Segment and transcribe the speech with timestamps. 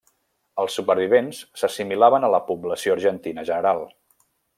[0.61, 3.85] Els supervivents s'assimilaven a la població argentina general.